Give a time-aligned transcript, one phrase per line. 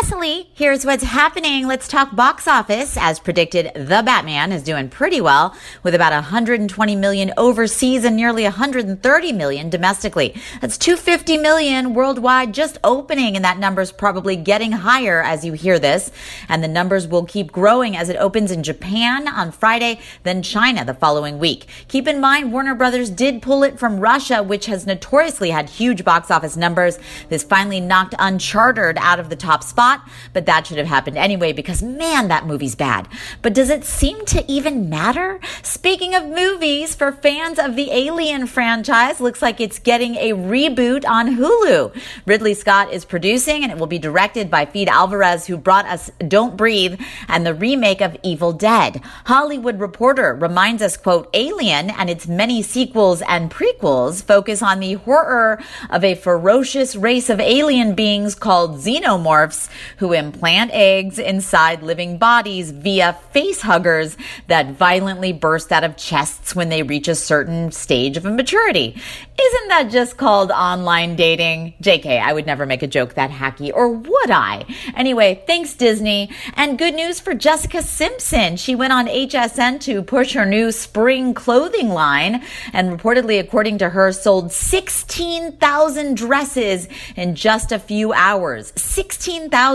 [0.00, 1.66] Cecily, here's what's happening.
[1.66, 2.98] Let's talk box office.
[2.98, 8.42] As predicted, The Batman is doing pretty well with about 120 million overseas and nearly
[8.42, 10.34] 130 million domestically.
[10.60, 15.78] That's 250 million worldwide just opening, and that number's probably getting higher as you hear
[15.78, 16.10] this.
[16.46, 20.84] And the numbers will keep growing as it opens in Japan on Friday, then China
[20.84, 21.68] the following week.
[21.88, 26.04] Keep in mind, Warner Brothers did pull it from Russia, which has notoriously had huge
[26.04, 26.98] box office numbers.
[27.30, 31.16] This finally knocked Uncharted out of the top spot spot, but that should have happened
[31.16, 33.08] anyway because man, that movie's bad.
[33.42, 35.40] But does it seem to even matter?
[35.62, 41.06] Speaking of movies, for fans of the Alien franchise, looks like it's getting a reboot
[41.06, 41.94] on Hulu.
[42.26, 46.10] Ridley Scott is producing and it will be directed by Fede Alvarez, who brought us
[46.26, 49.00] Don't Breathe and the remake of Evil Dead.
[49.26, 54.94] Hollywood Reporter reminds us, quote, Alien and its many sequels and prequels focus on the
[54.94, 55.60] horror
[55.90, 59.68] of a ferocious race of alien beings called xenomorphs
[59.98, 66.54] who implant eggs inside living bodies via face huggers that violently burst out of chests
[66.54, 69.00] when they reach a certain stage of immaturity.
[69.38, 71.74] Isn't that just called online dating?
[71.82, 74.64] JK, I would never make a joke that hacky, or would I?
[74.94, 76.30] Anyway, thanks Disney.
[76.54, 78.56] And good news for Jessica Simpson.
[78.56, 83.90] She went on HSN to push her new spring clothing line and reportedly, according to
[83.90, 88.72] her, sold 16,000 dresses in just a few hours.
[88.76, 89.65] 16,000.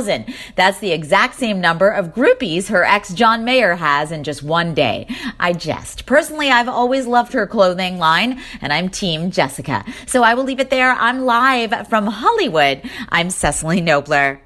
[0.55, 4.73] That's the exact same number of groupies her ex John Mayer has in just one
[4.73, 5.07] day.
[5.39, 6.05] I jest.
[6.05, 9.31] Personally, I've always loved her clothing line and I'm team.
[9.31, 9.83] Jessica.
[10.05, 10.91] So I will leave it there.
[10.91, 12.81] I'm live from Hollywood.
[13.09, 14.39] I'm Cecily Knobler.